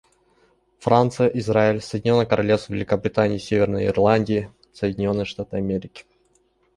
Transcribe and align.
Франция, 0.79 1.27
Израиль, 1.27 1.79
Соединенное 1.79 2.25
Королевство 2.25 2.73
Великобритании 2.73 3.35
и 3.35 3.39
Северной 3.39 3.85
Ирландии, 3.85 4.49
Соединенные 4.73 5.25
Штаты 5.25 5.57
Америки. 5.57 6.05